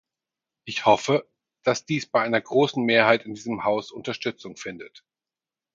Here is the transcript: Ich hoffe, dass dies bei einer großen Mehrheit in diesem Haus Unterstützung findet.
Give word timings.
Ich 0.65 0.87
hoffe, 0.87 1.29
dass 1.63 1.85
dies 1.85 2.07
bei 2.07 2.23
einer 2.23 2.41
großen 2.41 2.83
Mehrheit 2.83 3.23
in 3.23 3.35
diesem 3.35 3.65
Haus 3.65 3.91
Unterstützung 3.91 4.57
findet. 4.57 5.05